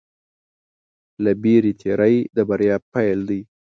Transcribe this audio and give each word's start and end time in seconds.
له 1.23 1.31
وېرې 1.41 1.73
تېری 1.81 2.15
د 2.35 2.37
بریا 2.49 2.75
پيل 2.93 3.19
دی. 3.29 3.41